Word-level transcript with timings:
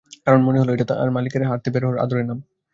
কারণ 0.25 0.39
মনে 0.41 0.59
হলো 0.61 0.71
এটা 0.73 0.85
তোমার 0.89 1.09
মালিকের 1.11 1.39
সাথে 1.39 1.49
হাঁটতে 1.49 1.69
বের 1.73 1.83
হওয়ার 1.83 2.01
আদুরে 2.03 2.23
নাম। 2.23 2.39